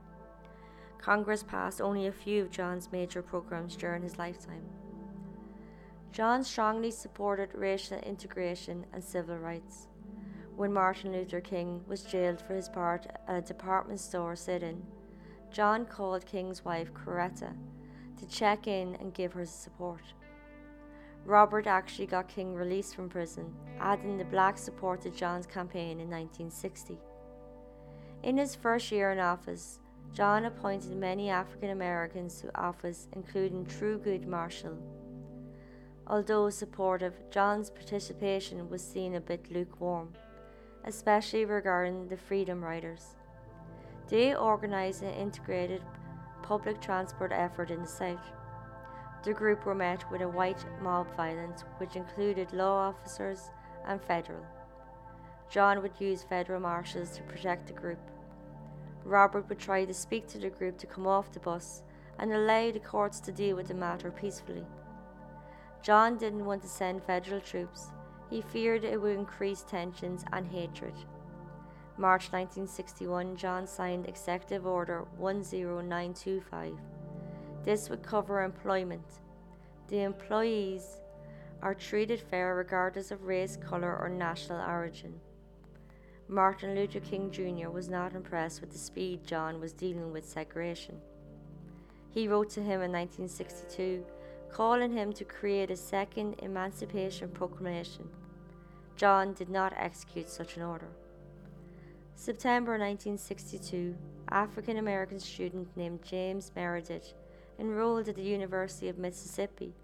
[0.99, 4.65] Congress passed only a few of John's major programs during his lifetime.
[6.13, 9.89] John strongly supported racial integration and civil rights.
[10.57, 14.83] When Martin Luther King was jailed for his part at a department store sit in,
[15.53, 17.53] John called King's wife, Coretta,
[18.19, 20.03] to check in and give her support.
[21.27, 26.11] Robert actually got King released from prison, adding the black support to John's campaign in
[26.11, 26.99] 1960.
[28.23, 29.79] In his first year in office,
[30.15, 34.79] John appointed many African Americans to office, including Thurgood Marshall.
[36.07, 40.15] Although supportive, John's participation was seen a bit lukewarm,
[40.85, 43.17] especially regarding the Freedom Riders.
[44.13, 45.81] They organized an integrated
[46.43, 48.21] public transport effort in the South.
[49.25, 53.51] The group were met with a white mob violence, which included law officers
[53.87, 54.45] and federal.
[55.49, 58.01] John would use federal marshals to protect the group.
[59.03, 61.83] Robert would try to speak to the group to come off the bus
[62.19, 64.67] and allow the courts to deal with the matter peacefully.
[65.81, 67.87] John didn't want to send federal troops.
[68.29, 70.93] He feared it would increase tensions and hatred.
[71.99, 76.79] March 1961, John signed Executive Order 10925
[77.65, 79.21] this would cover employment.
[79.89, 81.01] The employees
[81.63, 85.21] are treated fair regardless of race, colour, or national origin.
[86.29, 87.69] Martin Luther King Jr.
[87.69, 91.01] was not impressed with the speed John was dealing with segregation.
[92.11, 94.05] He wrote to him in 1962,
[94.51, 98.09] calling him to create a second Emancipation Proclamation.
[98.97, 100.89] John did not execute such an order.
[102.15, 103.97] September 1962,
[104.31, 107.15] African American student named James Meredith
[107.59, 109.75] enrolled at the University of Mississippi,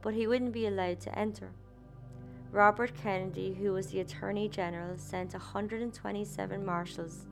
[0.00, 1.50] but he wouldn't be allowed to enter.
[2.52, 7.26] Robert Kennedy, who was the Attorney General, sent 127 marshals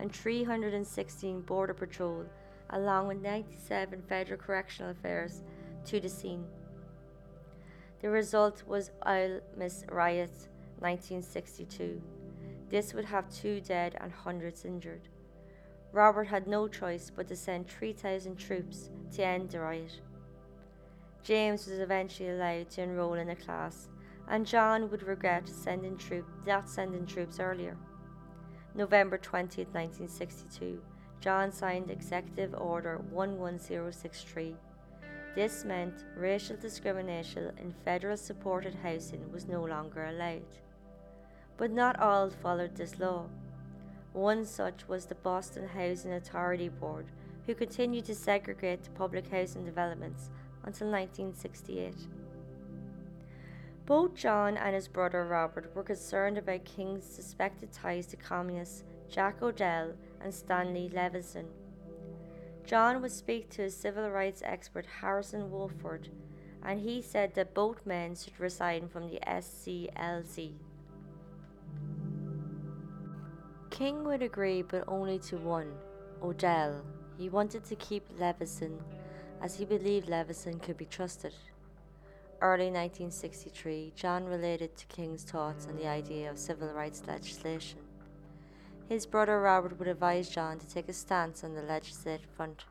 [0.00, 2.24] and 316 Border Patrol,
[2.70, 5.42] along with 97 Federal Correctional Affairs,
[5.84, 6.44] to the scene.
[8.00, 10.48] The result was Ole Miss Riot
[10.80, 12.02] 1962.
[12.68, 15.08] This would have two dead and hundreds injured.
[15.92, 20.00] Robert had no choice but to send 3,000 troops to end the riot.
[21.22, 23.88] James was eventually allowed to enroll in a class,
[24.28, 27.76] and John would regret sending troop, not sending troops earlier.
[28.74, 30.82] November 20, 1962,
[31.20, 34.54] John signed Executive Order 11063.
[35.34, 40.42] This meant racial discrimination in federal supported housing was no longer allowed.
[41.56, 43.26] But not all followed this law.
[44.12, 47.06] One such was the Boston Housing Authority Board,
[47.46, 50.30] who continued to segregate the public housing developments
[50.64, 51.94] until 1968.
[53.86, 59.40] Both John and his brother Robert were concerned about King's suspected ties to communists Jack
[59.42, 61.46] O'Dell and Stanley Levison.
[62.64, 66.08] John would speak to his civil rights expert Harrison Wofford,
[66.64, 70.54] and he said that both men should resign from the SCLC.
[73.76, 75.70] King would agree, but only to one
[76.22, 76.80] O'Dell.
[77.18, 78.80] He wanted to keep Levison,
[79.42, 81.34] as he believed Levison could be trusted.
[82.40, 87.80] Early 1963, John related to King's thoughts on the idea of civil rights legislation.
[88.88, 92.64] His brother Robert would advise John to take a stance on the legislative front.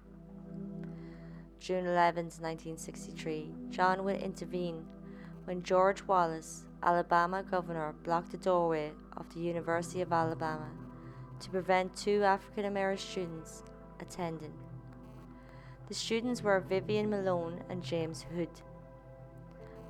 [1.60, 4.84] June 11, 1963, John would intervene
[5.44, 10.68] when George Wallace, Alabama governor, blocked the doorway of the University of Alabama
[11.40, 13.64] to prevent two African American students
[14.00, 14.54] attending.
[15.88, 18.50] The students were Vivian Malone and James Hood.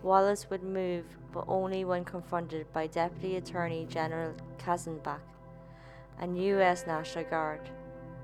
[0.03, 5.21] Wallace would move, but only when confronted by Deputy Attorney General Katzenbach
[6.19, 6.85] and U.S.
[6.85, 7.69] National Guard,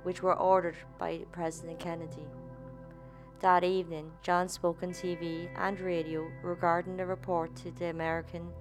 [0.03, 2.27] which were ordered by President Kennedy.
[3.39, 8.51] That evening, John spoke on TV and radio regarding the report to the American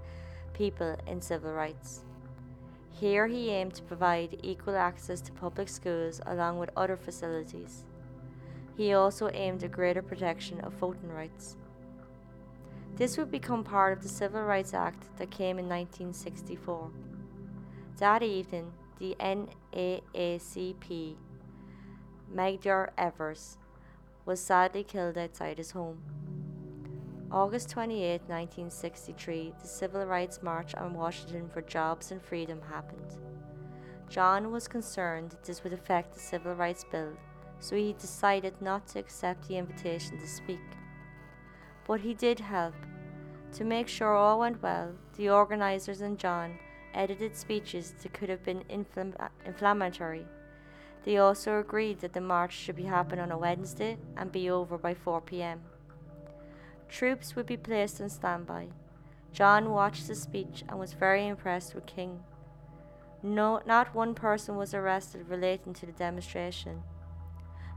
[0.54, 2.04] people in civil rights.
[2.92, 7.84] Here he aimed to provide equal access to public schools along with other facilities.
[8.76, 11.56] He also aimed at greater protection of voting rights.
[12.96, 16.90] This would become part of the Civil Rights Act that came in 1964.
[17.98, 21.16] That evening, the NAACP,
[22.34, 23.56] Medgar Evers,
[24.26, 26.02] was sadly killed outside his home.
[27.32, 33.18] August 28, 1963, the Civil Rights March on Washington for Jobs and Freedom happened.
[34.08, 37.12] John was concerned that this would affect the Civil Rights Bill,
[37.60, 40.58] so he decided not to accept the invitation to speak.
[41.86, 42.74] But he did help
[43.52, 46.58] to make sure all went well, the organisers and John
[46.94, 50.26] edited speeches that could have been infl- inflammatory.
[51.04, 54.76] They also agreed that the march should be happening on a Wednesday and be over
[54.76, 55.60] by 4 pm.
[56.90, 58.68] Troops would be placed on standby.
[59.32, 62.20] John watched the speech and was very impressed with King.
[63.22, 66.82] No, not one person was arrested relating to the demonstration.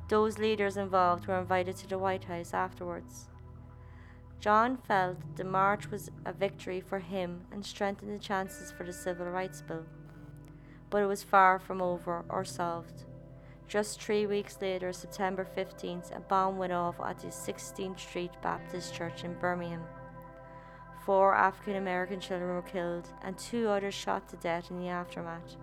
[0.10, 3.30] Those leaders involved were invited to the White House afterwards.
[4.40, 8.92] John felt the march was a victory for him and strengthened the chances for the
[8.92, 9.86] Civil Rights Bill.
[10.90, 13.06] But it was far from over or solved.
[13.68, 18.94] Just three weeks later, September 15th, a bomb went off at the 16th Street Baptist
[18.94, 19.84] Church in Birmingham.
[21.06, 25.58] Four African American children were killed and two others shot to death in the aftermath.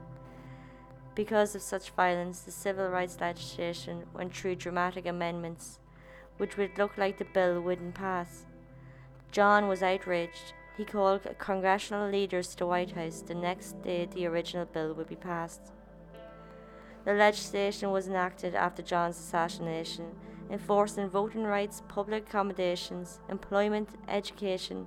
[1.15, 5.79] Because of such violence, the civil rights legislation went through dramatic amendments,
[6.37, 8.47] which would look like the bill wouldn't pass.
[9.33, 10.53] John was outraged.
[10.77, 15.09] He called congressional leaders to the White House the next day the original bill would
[15.09, 15.73] be passed.
[17.05, 20.07] The legislation was enacted after John's assassination,
[20.51, 24.87] enforcing voting rights, public accommodations, employment, education,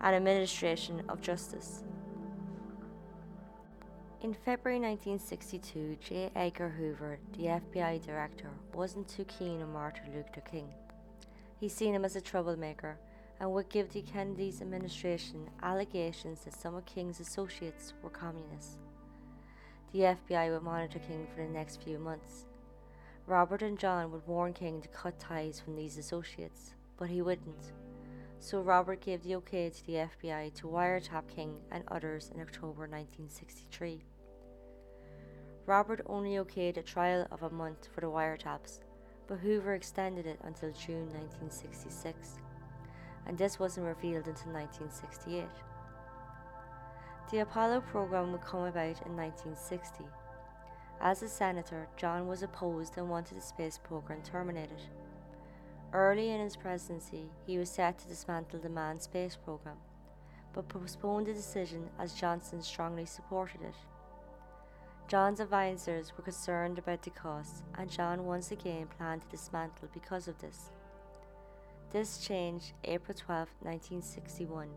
[0.00, 1.84] and administration of justice.
[4.22, 6.30] In February 1962, J.
[6.36, 10.68] Edgar Hoover, the FBI director, wasn't too keen on Martin Luther King.
[11.58, 12.98] He seen him as a troublemaker
[13.40, 18.78] and would give the Kennedy's administration allegations that some of King's associates were communists.
[19.92, 22.46] The FBI would monitor King for the next few months.
[23.26, 27.72] Robert and John would warn King to cut ties from these associates, but he wouldn't.
[28.40, 32.88] So Robert gave the okay to the FBI to wiretap King and others in October
[32.88, 34.02] 1963.
[35.66, 38.80] Robert only okayed a trial of a month for the wiretaps,
[39.28, 42.38] but Hoover extended it until June 1966
[43.26, 45.44] and this wasn't revealed until 1968.
[47.32, 50.04] The Apollo program would come about in 1960.
[51.00, 54.82] As a senator, John was opposed and wanted the space program terminated.
[55.94, 59.78] Early in his presidency, he was set to dismantle the manned space program,
[60.52, 63.76] but postponed the decision as Johnson strongly supported it.
[65.08, 70.28] John's advisers were concerned about the costs, and John once again planned to dismantle because
[70.28, 70.70] of this.
[71.92, 74.68] This changed April 12, 1961,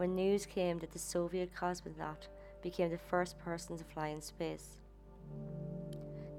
[0.00, 2.28] when news came that the Soviet cosmonaut
[2.62, 4.78] became the first person to fly in space.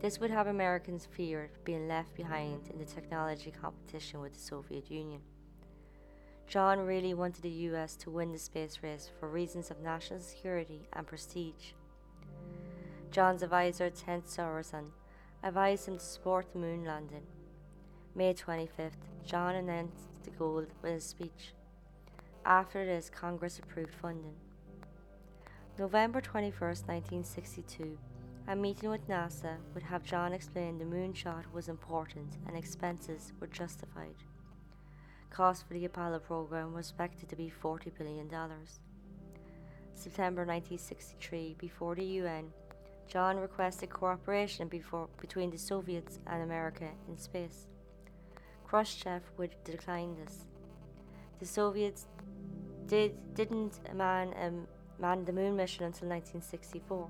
[0.02, 4.90] This would have Americans feared being left behind in the technology competition with the Soviet
[4.90, 5.22] Union.
[6.48, 10.88] John really wanted the US to win the space race for reasons of national security
[10.94, 11.74] and prestige.
[13.12, 14.90] John's advisor, Ted Sorensen,
[15.44, 17.28] advised him to support the moon landing.
[18.16, 21.54] May 25th, John announced the goal with a speech.
[22.46, 24.34] After this, Congress approved funding.
[25.78, 27.98] November 21, 1962,
[28.48, 33.48] a meeting with NASA would have John explain the moonshot was important and expenses were
[33.48, 34.16] justified.
[35.30, 38.28] Cost for the Apollo program was expected to be $40 billion.
[39.94, 42.52] September 1963, before the UN,
[43.08, 47.68] John requested cooperation before, between the Soviets and America in space.
[48.66, 50.46] Khrushchev would decline this.
[51.40, 52.06] The Soviets
[52.88, 54.68] did, didn't man, um,
[55.00, 57.08] man the moon mission until 1964.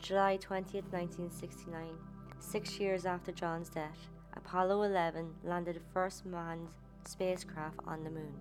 [0.00, 1.96] July 20th, 1969,
[2.38, 6.68] six years after John's death, Apollo 11 landed the first manned
[7.04, 8.34] spacecraft on the moon.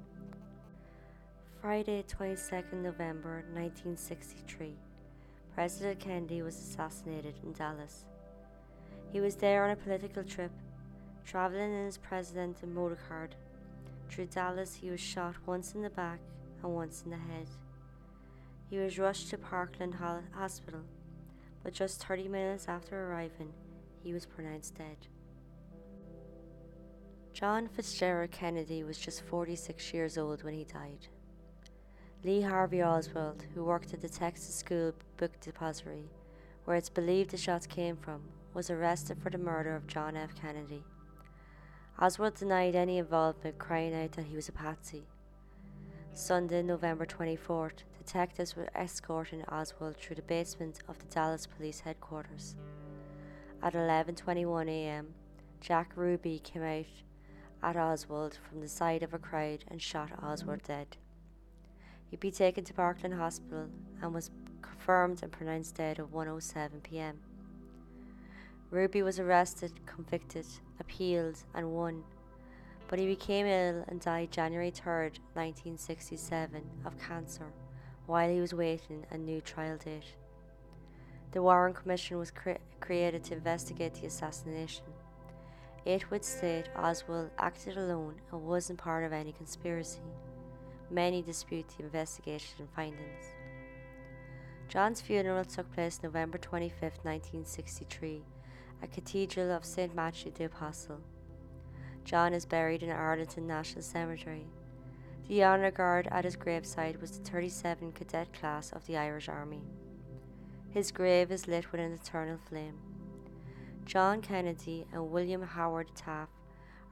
[1.62, 4.74] Friday, 22nd November 1963,
[5.56, 8.06] President Kennedy was assassinated in Dallas.
[9.14, 10.52] He was there on a political trip,
[11.24, 13.30] traveling in his presidential motorcar.
[14.14, 16.20] Through Dallas, he was shot once in the back
[16.62, 17.48] and once in the head.
[18.70, 19.96] He was rushed to Parkland
[20.36, 20.82] Hospital,
[21.64, 23.52] but just 30 minutes after arriving,
[24.04, 24.98] he was pronounced dead.
[27.34, 31.08] John Fitzgerald Kennedy was just 46 years old when he died.
[32.24, 36.12] Lee Harvey Oswald, who worked at the Texas School Book Depository,
[36.66, 38.22] where it's believed the shots came from,
[38.54, 40.36] was arrested for the murder of John F.
[40.40, 40.84] Kennedy.
[42.00, 45.04] Oswald denied any involvement, crying out that he was a patsy.
[46.14, 52.56] Sunday, November 24th, detectives were escorting Oswald through the basement of the Dallas Police headquarters.
[53.62, 55.14] At 11:21 a.m.,
[55.62, 56.86] Jack Ruby came out
[57.62, 60.98] at Oswald from the side of a crowd and shot Oswald dead.
[62.10, 63.70] He'd be taken to Parkland Hospital
[64.02, 64.32] and was
[64.62, 67.22] confirmed and pronounced dead at 1:07 p.m.
[68.74, 70.48] Ruby was arrested, convicted,
[70.80, 72.04] appealed, and won,
[72.88, 77.46] but he became ill and died January 3, 1967, of cancer
[78.08, 80.16] while he was waiting a new trial date.
[81.34, 84.86] The Warren Commission was cre- created to investigate the assassination.
[85.86, 90.02] It would state Oswald acted alone and wasn't part of any conspiracy.
[90.90, 93.26] Many dispute the investigation findings.
[94.68, 98.24] John's funeral took place November 25, 1963,
[98.84, 99.96] at Cathedral of St.
[99.96, 101.00] Matthew the Apostle.
[102.04, 104.46] John is buried in Arlington National Cemetery.
[105.30, 109.62] The honour guard at his graveside was the 37 Cadet class of the Irish Army.
[110.70, 112.78] His grave is lit with an eternal flame.
[113.86, 116.34] John Kennedy and William Howard Taft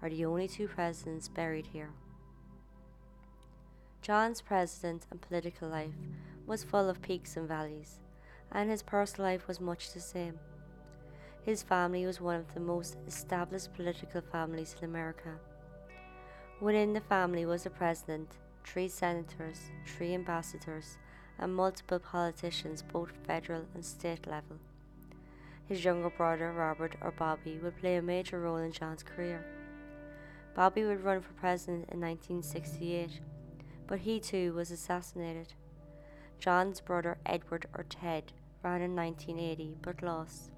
[0.02, 1.90] are the only two presidents buried here.
[4.02, 5.94] John's president and political life
[6.48, 8.00] was full of peaks and valleys,
[8.50, 10.40] and his personal life was much the same.
[11.44, 15.38] His family was one of the most established political families in America.
[16.60, 18.30] Within the family was a president,
[18.64, 20.98] three senators, three ambassadors,
[21.40, 24.58] and multiple politicians, both federal and state level.
[25.68, 29.44] His younger brother, Robert or Bobby, would play a major role in John's career.
[30.54, 33.22] Bobby would run for president in 1968
[33.92, 35.54] but he too was assassinated.
[36.40, 38.32] John's brother Edward or Ted
[38.64, 40.52] ran in 1980 but lost.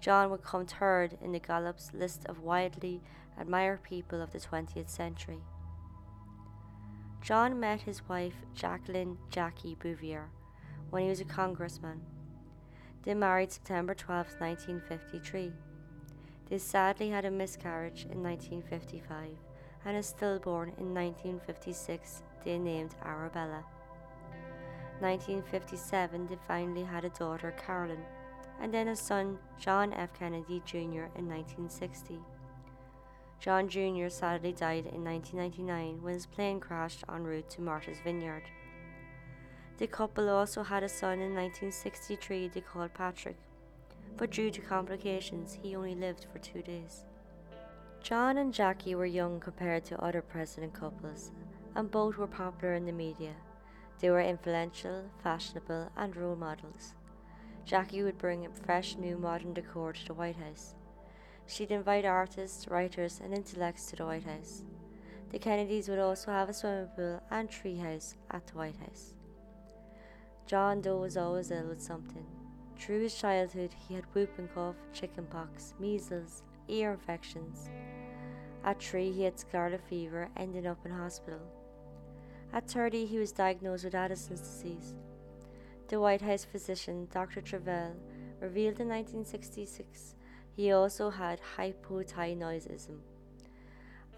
[0.00, 3.00] John would come third in the Gallup's list of widely
[3.38, 5.40] admired people of the 20th century.
[7.20, 10.30] John met his wife Jacqueline Jackie Bouvier
[10.90, 12.00] when he was a congressman.
[13.02, 15.52] They married September 12, 1953.
[16.48, 19.36] They sadly had a miscarriage in 1955
[19.84, 23.64] and a stillborn in 1956 they named Arabella.
[25.00, 28.04] 1957 they finally had a daughter Caroline
[28.60, 30.12] and then a son John F.
[30.18, 31.10] Kennedy Jr.
[31.16, 32.18] in 1960.
[33.40, 34.08] John Jr.
[34.08, 38.42] sadly died in 1999 when his plane crashed en route to Martha's Vineyard.
[39.78, 43.36] The couple also had a son in 1963 they called Patrick,
[44.16, 47.04] but due to complications he only lived for two days.
[48.02, 51.30] John and Jackie were young compared to other president couples,
[51.76, 53.34] and both were popular in the media.
[54.00, 56.94] They were influential, fashionable, and role models.
[57.68, 60.74] Jackie would bring fresh new modern decor to the White House.
[61.46, 64.64] She'd invite artists, writers, and intellects to the White House.
[65.32, 69.12] The Kennedys would also have a swimming pool and treehouse at the White House.
[70.46, 72.24] John Doe was always ill with something.
[72.78, 77.68] Through his childhood, he had whooping cough, chickenpox, measles, ear infections.
[78.64, 81.42] At three, he had scarlet fever, ending up in hospital.
[82.50, 84.94] At 30, he was diagnosed with Addison's disease.
[85.88, 87.40] The White House physician, Dr.
[87.40, 87.94] Travell,
[88.40, 90.16] revealed in 1966
[90.54, 92.98] he also had hypothyroidism.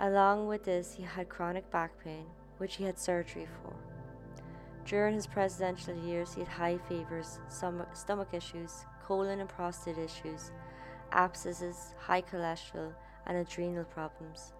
[0.01, 2.25] Along with this, he had chronic back pain,
[2.57, 3.73] which he had surgery for.
[4.85, 10.51] During his presidential years, he had high fevers, stomach issues, colon and prostate issues,
[11.13, 12.95] abscesses, high cholesterol,
[13.27, 14.55] and adrenal problems.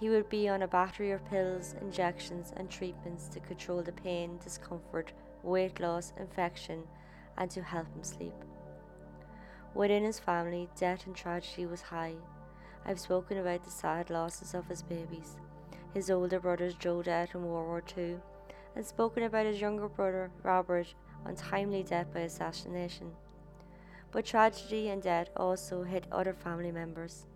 [0.00, 4.38] He would be on a battery of pills, injections, and treatments to control the pain,
[4.42, 5.12] discomfort,
[5.42, 6.84] weight loss, infection,
[7.36, 8.34] and to help him sleep.
[9.74, 12.14] Within his family, death and tragedy was high.
[12.84, 15.36] I've spoken about the sad losses of his babies.
[15.94, 18.16] His older brothers Joe died in World War II,
[18.74, 23.12] and spoken about his younger brother Robert untimely death by assassination.
[24.10, 27.26] But tragedy and death also hit other family members.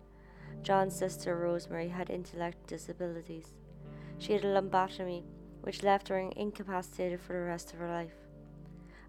[0.61, 3.55] John's sister Rosemary had intellectual disabilities.
[4.19, 5.23] She had a lumpectomy,
[5.67, 8.13] which left her incapacitated for the rest of her life.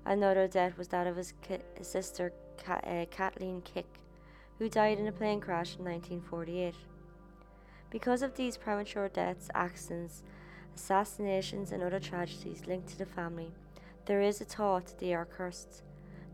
[0.05, 2.33] Another death was that of his, ki- sister
[2.65, 3.87] Ka- uh, Kathleen Kick,
[4.59, 6.75] who died in a plane crash in 1948.
[7.91, 10.25] Because of these premature deaths, accidents,
[10.75, 13.53] assassinations, and other tragedies linked to the family,
[14.07, 15.85] there is a thought that they are cursed,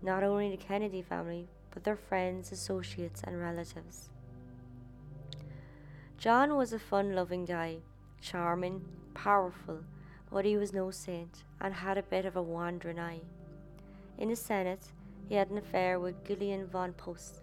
[0.00, 4.08] not only the Kennedy family, but their friends, associates, and relatives.
[6.16, 7.80] John was a fun loving guy,
[8.22, 9.80] charming, powerful,
[10.34, 13.20] but he was no saint and had a bit of a wandering eye.
[14.18, 14.84] In the Senate,
[15.28, 17.42] he had an affair with Gillian von Post.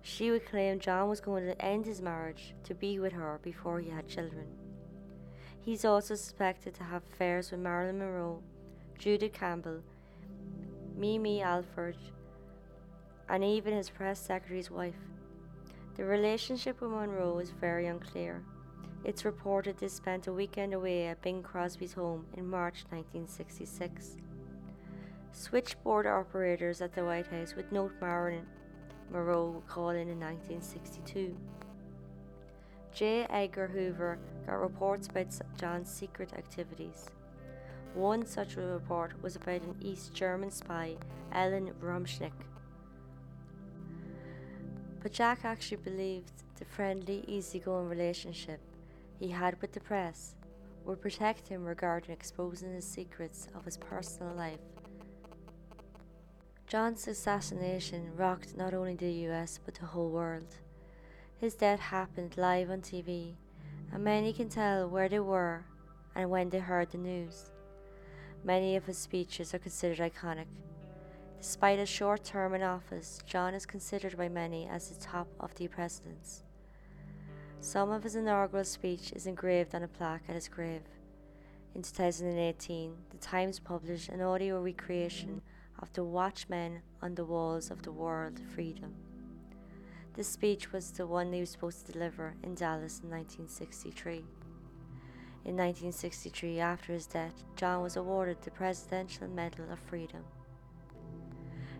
[0.00, 3.78] She would claim John was going to end his marriage to be with her before
[3.78, 4.46] he had children.
[5.60, 8.42] He's also suspected to have affairs with Marilyn Monroe,
[8.98, 9.82] Judith Campbell,
[10.96, 11.98] Mimi Alford,
[13.28, 14.94] and even his press secretary's wife.
[15.96, 18.42] The relationship with Monroe is very unclear.
[19.04, 24.16] It's reported they spent a weekend away at Bing Crosby's home in March 1966.
[25.32, 28.46] Switchboard operators at the White House would note Marilyn
[29.10, 31.36] Monroe calling in 1962.
[32.94, 33.26] J.
[33.28, 35.26] Edgar Hoover got reports about
[35.58, 37.10] John's secret activities.
[37.92, 40.96] One such report was about an East German spy,
[41.32, 42.32] Ellen Rumschnick,
[45.02, 48.60] but Jack actually believed the friendly, easygoing relationship
[49.18, 50.34] he had with the press
[50.84, 54.60] would protect him regarding exposing the secrets of his personal life.
[56.66, 60.56] John's assassination rocked not only the US but the whole world.
[61.38, 63.34] His death happened live on TV,
[63.92, 65.64] and many can tell where they were
[66.14, 67.50] and when they heard the news.
[68.42, 70.46] Many of his speeches are considered iconic,
[71.44, 75.54] Despite his short term in office, John is considered by many as the top of
[75.54, 76.42] the presidents.
[77.64, 80.82] Some of his inaugural speech is engraved on a plaque at his grave.
[81.74, 85.40] In 2018, The Times published an audio recreation
[85.78, 88.94] of the Watchmen on the Walls of the World Freedom.
[90.12, 94.16] This speech was the one he was supposed to deliver in Dallas in 1963.
[95.46, 100.22] In 1963, after his death, John was awarded the Presidential Medal of Freedom.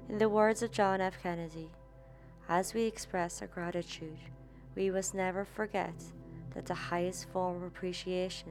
[0.09, 1.23] In the words of John F.
[1.23, 1.69] Kennedy,
[2.49, 4.19] as we express our gratitude,
[4.75, 5.95] we must never forget
[6.55, 8.51] that the highest form of appreciation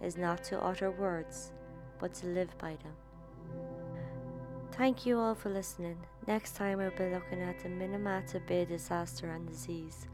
[0.00, 1.52] is not to utter words,
[1.98, 2.94] but to live by them.
[4.72, 5.98] Thank you all for listening.
[6.26, 10.06] Next time I'll be looking at the Minamata Bay disaster and disease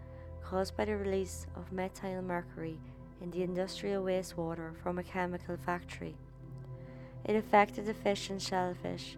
[0.43, 2.81] caused by the release of methyl mercury
[3.21, 6.17] in the industrial wastewater from a chemical factory.
[7.25, 9.17] It affected the fish and shellfish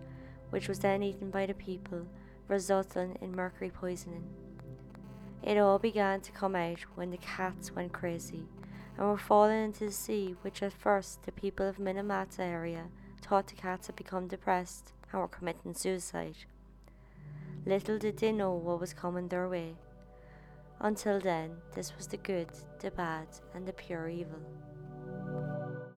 [0.51, 2.07] which was then eaten by the people,
[2.49, 4.25] resulting in mercury poisoning.
[5.43, 8.45] It all began to come out when the cats went crazy
[8.99, 12.89] and were falling into the sea, which at first the people of Minamata area
[13.23, 16.37] thought the cats had become depressed and were committing suicide.
[17.65, 19.77] Little did they know what was coming their way.
[20.79, 22.49] Until then, this was the good,
[22.81, 24.41] the bad, and the pure evil.